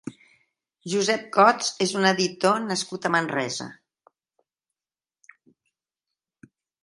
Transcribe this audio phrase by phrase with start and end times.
[0.93, 3.69] Josep Cots és un editor nascut a Manresa.